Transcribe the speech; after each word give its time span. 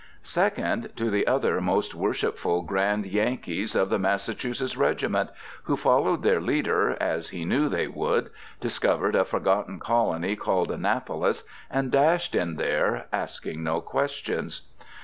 2d, 0.25 0.95
To 0.95 1.11
the 1.11 1.27
other 1.27 1.61
Most 1.61 1.93
Worshipful 1.93 2.63
Grand 2.63 3.05
Yankees 3.05 3.75
of 3.75 3.91
the 3.91 3.99
Massachusetts 3.99 4.75
regiment 4.75 5.29
who 5.65 5.77
followed 5.77 6.23
their 6.23 6.41
leader, 6.41 6.97
as 6.99 7.29
he 7.29 7.45
knew 7.45 7.69
they 7.69 7.85
would, 7.85 8.31
discovered 8.59 9.13
a 9.15 9.23
forgotten 9.25 9.79
colony 9.79 10.35
called 10.35 10.71
Annapolis, 10.71 11.43
and 11.69 11.91
dashed 11.91 12.33
in 12.33 12.55
there, 12.55 13.05
asking 13.13 13.61
no 13.63 13.79
questions. 13.79 14.61